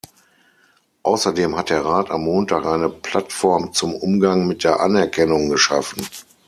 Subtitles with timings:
[1.03, 6.01] Außerdem hat der Rat am Montag eine Plattform zum Umgang mit der Anerkennung geschaffen.